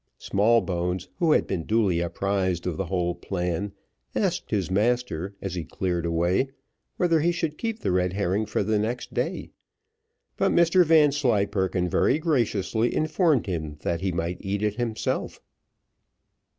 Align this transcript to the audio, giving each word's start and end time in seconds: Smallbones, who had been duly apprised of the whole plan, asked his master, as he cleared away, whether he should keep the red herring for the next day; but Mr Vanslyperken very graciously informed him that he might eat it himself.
Smallbones, 0.17 1.09
who 1.17 1.33
had 1.33 1.45
been 1.45 1.63
duly 1.63 1.99
apprised 1.99 2.65
of 2.65 2.75
the 2.75 2.87
whole 2.87 3.13
plan, 3.13 3.71
asked 4.15 4.49
his 4.49 4.71
master, 4.71 5.35
as 5.43 5.53
he 5.53 5.63
cleared 5.63 6.07
away, 6.07 6.49
whether 6.97 7.19
he 7.21 7.31
should 7.31 7.55
keep 7.59 7.77
the 7.81 7.91
red 7.91 8.13
herring 8.13 8.47
for 8.47 8.63
the 8.63 8.79
next 8.79 9.13
day; 9.13 9.51
but 10.37 10.51
Mr 10.51 10.83
Vanslyperken 10.83 11.87
very 11.87 12.17
graciously 12.17 12.95
informed 12.95 13.45
him 13.45 13.77
that 13.83 14.01
he 14.01 14.11
might 14.11 14.37
eat 14.41 14.63
it 14.63 14.73
himself. 14.73 15.39